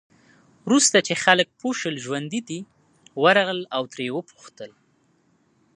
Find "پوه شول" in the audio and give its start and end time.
1.59-1.95